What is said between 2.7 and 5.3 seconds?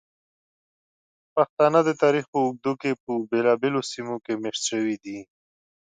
کې په بېلابېلو سیمو کې میشت شوي دي.